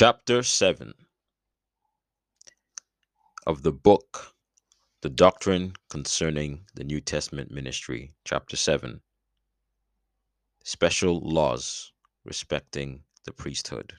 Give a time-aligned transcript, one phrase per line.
[0.00, 0.94] Chapter 7
[3.48, 4.36] of the book,
[5.00, 9.00] The Doctrine Concerning the New Testament Ministry, Chapter 7
[10.62, 11.90] Special Laws
[12.24, 13.94] Respecting the Priesthood.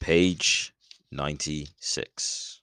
[0.00, 0.72] Page
[1.12, 2.62] 96.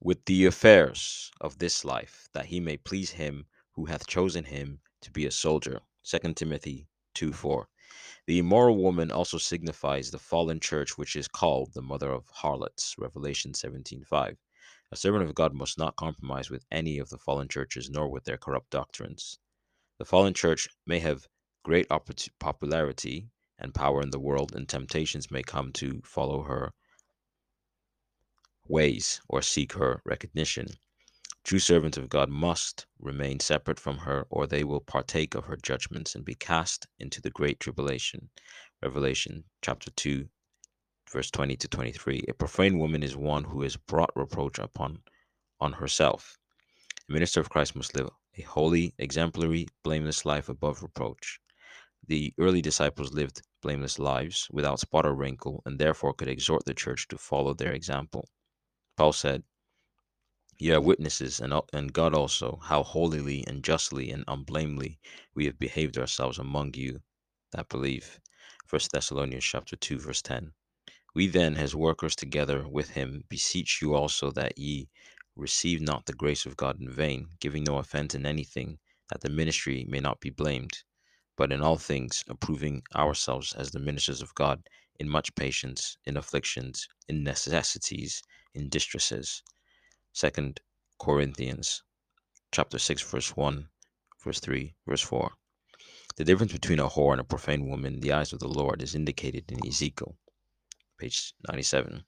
[0.00, 4.80] With the affairs of this life, that he may please him who hath chosen him
[5.02, 5.82] to be a soldier.
[6.04, 7.68] 2 Timothy 2 4.
[8.26, 12.96] The immoral woman also signifies the fallen church, which is called the mother of harlots.
[12.98, 14.36] Revelation 17:5.
[14.90, 18.24] A servant of God must not compromise with any of the fallen churches, nor with
[18.24, 19.38] their corrupt doctrines.
[19.98, 21.28] The fallen church may have
[21.62, 21.86] great
[22.40, 26.72] popularity and power in the world, and temptations may come to follow her
[28.66, 30.66] ways or seek her recognition.
[31.46, 35.56] True servants of God must remain separate from her, or they will partake of her
[35.56, 38.30] judgments and be cast into the great tribulation.
[38.82, 40.28] Revelation chapter 2,
[41.08, 42.24] verse 20 to 23.
[42.26, 45.02] A profane woman is one who has brought reproach upon
[45.60, 46.36] on herself.
[47.08, 51.38] A minister of Christ must live a holy, exemplary, blameless life above reproach.
[52.08, 56.74] The early disciples lived blameless lives without spot or wrinkle, and therefore could exhort the
[56.74, 58.28] church to follow their example.
[58.96, 59.44] Paul said,
[60.58, 64.98] Ye are witnesses, and, and God also, how holily and justly and unblamely
[65.34, 67.02] we have behaved ourselves among you
[67.52, 68.18] that believe.
[68.70, 70.54] 1 Thessalonians chapter 2, verse 10.
[71.14, 74.88] We then, as workers together with him, beseech you also that ye
[75.36, 78.78] receive not the grace of God in vain, giving no offense in anything,
[79.10, 80.84] that the ministry may not be blamed,
[81.36, 84.66] but in all things approving ourselves as the ministers of God,
[84.98, 88.22] in much patience, in afflictions, in necessities,
[88.54, 89.42] in distresses
[90.16, 90.62] Second
[90.98, 91.82] Corinthians
[92.50, 93.68] chapter 6 verse 1
[94.24, 95.30] verse 3 verse 4
[96.16, 98.80] the difference between a whore and a profane woman in the eyes of the Lord
[98.80, 100.16] is indicated in Ezekiel
[100.96, 102.06] page 97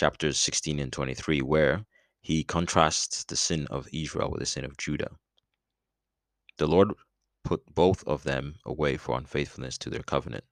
[0.00, 1.84] chapters 16 and 23 where
[2.22, 5.10] he contrasts the sin of Israel with the sin of Judah.
[6.56, 6.94] The Lord
[7.44, 10.44] put both of them away for unfaithfulness to their covenant.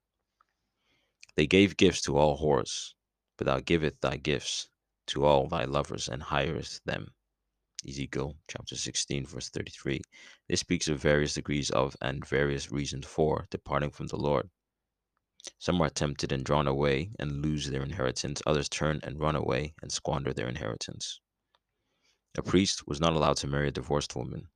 [1.34, 2.92] They gave gifts to all whores
[3.38, 4.69] but thou givest thy gifts
[5.10, 7.12] to all thy lovers and hirest them.
[7.88, 10.00] Ezekiel chapter 16, verse 33.
[10.48, 14.50] This speaks of various degrees of and various reasons for departing from the Lord.
[15.59, 18.43] Some are tempted and drawn away and lose their inheritance.
[18.47, 21.21] Others turn and run away and squander their inheritance.
[22.37, 24.48] A priest was not allowed to marry a divorced woman.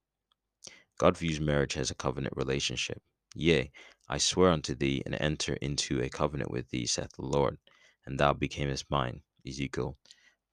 [0.99, 3.03] God views marriage as a covenant relationship.
[3.35, 3.73] Yea,
[4.09, 7.59] I swear unto thee and enter into a covenant with thee, saith the Lord,
[8.07, 9.23] and thou becamest mine.
[9.47, 9.97] Ezekiel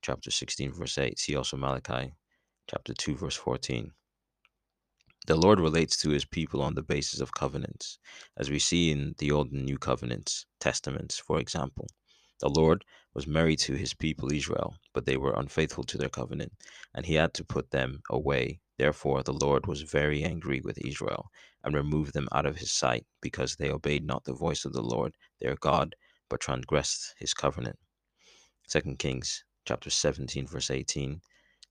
[0.01, 1.17] chapter 16, verse 8.
[1.19, 2.13] See also Malachi
[2.69, 3.91] chapter 2, verse 14.
[5.27, 7.99] The Lord relates to his people on the basis of covenants,
[8.37, 11.87] as we see in the Old and New Covenants, Testaments, for example.
[12.39, 16.53] The Lord was married to his people Israel, but they were unfaithful to their covenant,
[16.95, 18.61] and he had to put them away.
[18.79, 21.29] Therefore, the Lord was very angry with Israel
[21.63, 24.81] and removed them out of his sight, because they obeyed not the voice of the
[24.81, 25.95] Lord their God,
[26.29, 27.77] but transgressed his covenant.
[28.69, 31.21] 2 Kings chapter 17, verse 18,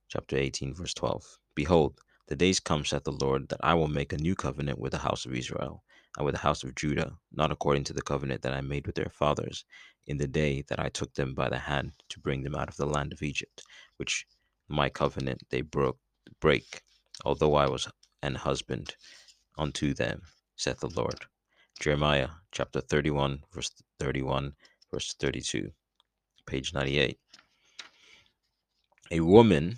[0.09, 1.39] chapter 18, verse 12.
[1.55, 4.93] Behold, the days come, saith the Lord, that I will make a new covenant with
[4.93, 5.83] the house of Israel
[6.17, 8.95] and with the house of Judah, not according to the covenant that I made with
[8.97, 9.65] their fathers
[10.07, 12.77] in the day that I took them by the hand to bring them out of
[12.77, 13.63] the land of Egypt,
[13.97, 14.27] which
[14.69, 15.99] my covenant they broke
[16.41, 16.83] break,
[17.25, 17.89] although I was
[18.23, 18.95] an husband
[19.59, 20.23] unto them,
[20.57, 21.25] saith the Lord.
[21.81, 24.53] Jeremiah chapter 31, verse 31,
[24.93, 25.71] verse 32,
[26.47, 27.19] page 98
[29.13, 29.77] a woman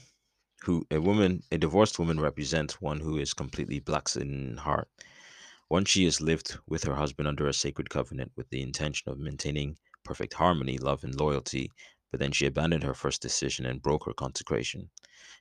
[0.63, 4.89] who a woman a divorced woman represents one who is completely black in heart.
[5.71, 9.19] Once she has lived with her husband under a sacred covenant with the intention of
[9.19, 11.71] maintaining perfect harmony love and loyalty
[12.11, 14.91] but then she abandoned her first decision and broke her consecration.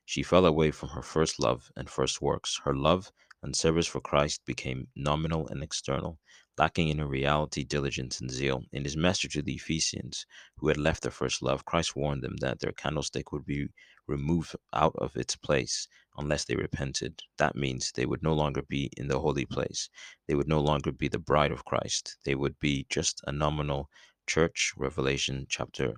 [0.06, 2.62] She fell away from her first love and first works.
[2.64, 3.12] Her love
[3.44, 6.18] and service for christ became nominal and external
[6.58, 8.64] lacking in reality, diligence, and zeal.
[8.72, 10.26] In his message to the Ephesians,
[10.58, 13.68] who had left their first love, Christ warned them that their candlestick would be
[14.08, 15.88] removed out of its place
[16.18, 17.22] unless they repented.
[17.38, 19.90] That means they would no longer be in the holy place.
[20.28, 22.18] They would no longer be the bride of Christ.
[22.26, 23.90] They would be just a nominal
[24.28, 24.74] church.
[24.78, 25.94] Revelation chapter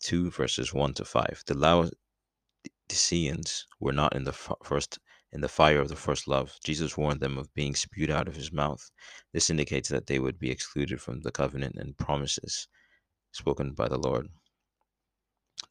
[0.00, 1.44] 2, verses 1 to 5.
[1.46, 1.54] The
[2.90, 4.98] Laodiceans were not in the first
[5.34, 6.56] in the fire of the first love.
[6.64, 8.88] Jesus warned them of being spewed out of his mouth.
[9.32, 12.68] This indicates that they would be excluded from the covenant and promises
[13.32, 14.28] spoken by the Lord.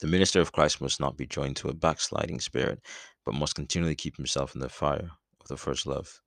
[0.01, 2.81] The minister of Christ must not be joined to a backsliding spirit,
[3.25, 6.19] but must continually keep himself in the fire of the first love.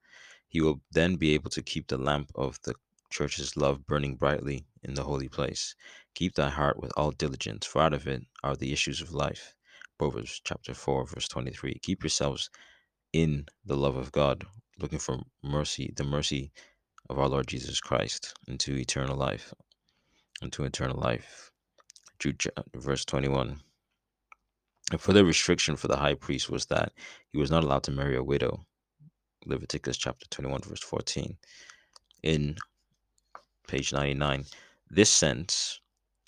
[0.48, 2.74] He will then be able to keep the lamp of the
[3.10, 5.74] church's love burning brightly in the holy place.
[6.14, 9.54] Keep thy heart with all diligence, for out of it are the issues of life.
[9.98, 11.78] Proverbs chapter 4, verse 23.
[11.82, 12.48] Keep yourselves
[13.12, 14.44] in the love of God,
[14.78, 16.52] looking for mercy, the mercy
[17.08, 19.54] of our Lord Jesus Christ, into eternal life.
[20.42, 21.50] Into eternal life.
[22.18, 22.42] Jude
[22.74, 23.60] verse 21.
[24.92, 26.92] A further restriction for the high priest was that
[27.32, 28.64] he was not allowed to marry a widow.
[29.44, 31.36] Leviticus chapter 21, verse 14.
[32.22, 32.56] In
[33.68, 34.44] page 99,
[34.90, 35.80] this sense,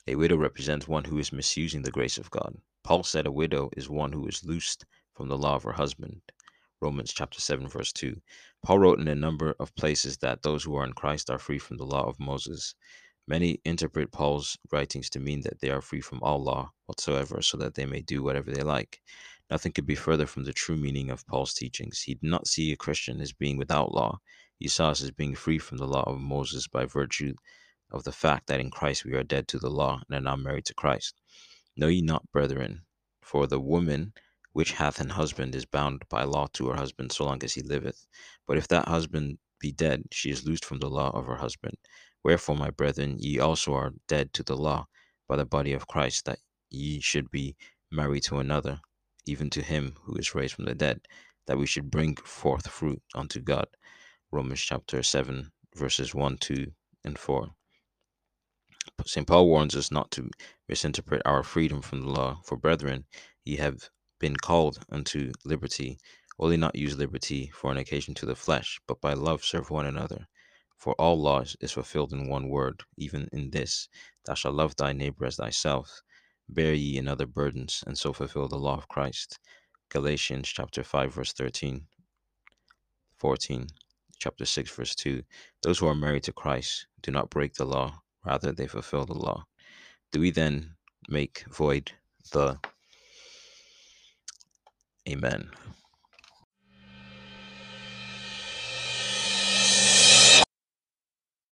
[0.06, 2.56] a widow represents one who is misusing the grace of God.
[2.82, 6.20] Paul said a widow is one who is loosed from the law of her husband.
[6.80, 8.20] Romans chapter 7, verse 2.
[8.64, 11.58] Paul wrote in a number of places that those who are in Christ are free
[11.58, 12.74] from the law of Moses.
[13.26, 17.56] Many interpret Paul's writings to mean that they are free from all law whatsoever, so
[17.58, 19.00] that they may do whatever they like.
[19.50, 22.02] Nothing could be further from the true meaning of Paul's teachings.
[22.02, 24.20] He did not see a Christian as being without law,
[24.58, 27.34] he saw us as being free from the law of Moses by virtue
[27.92, 30.36] of the fact that in Christ we are dead to the law and are now
[30.36, 31.14] married to Christ.
[31.76, 32.82] Know ye not, brethren,
[33.22, 34.12] for the woman
[34.52, 37.62] which hath an husband is bound by law to her husband so long as he
[37.62, 38.06] liveth.
[38.46, 41.76] But if that husband be dead, she is loosed from the law of her husband.
[42.24, 44.86] Wherefore, my brethren, ye also are dead to the law
[45.28, 46.38] by the body of Christ, that
[46.70, 47.56] ye should be
[47.90, 48.80] married to another,
[49.26, 51.00] even to him who is raised from the dead,
[51.46, 53.66] that we should bring forth fruit unto God.
[54.30, 56.66] Romans chapter 7, verses 1, 2,
[57.04, 57.48] and 4.
[59.06, 59.26] St.
[59.26, 60.30] Paul warns us not to
[60.68, 63.04] misinterpret our freedom from the law, for brethren,
[63.44, 65.98] ye have been called unto liberty.
[66.38, 69.86] Only not use liberty for an occasion to the flesh, but by love serve one
[69.86, 70.28] another.
[70.76, 73.88] For all law is fulfilled in one word, even in this
[74.24, 76.02] Thou shalt love thy neighbor as thyself.
[76.48, 79.38] Bear ye in other burdens, and so fulfill the law of Christ.
[79.88, 81.86] Galatians chapter 5, verse 13,
[83.16, 83.66] 14,
[84.18, 85.22] chapter 6, verse 2.
[85.62, 89.14] Those who are married to Christ do not break the law, rather, they fulfill the
[89.14, 89.46] law.
[90.12, 90.76] Do we then
[91.08, 91.92] make void
[92.32, 92.60] the
[95.08, 95.50] Amen?